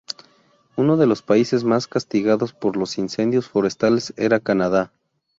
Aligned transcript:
Uno 0.77 0.97
de 0.97 1.05
los 1.05 1.21
países 1.21 1.63
más 1.63 1.85
castigados 1.85 2.53
por 2.53 2.75
los 2.75 2.97
incendios 2.97 3.47
forestales 3.47 4.15
era 4.17 4.39
Canadá. 4.39 4.91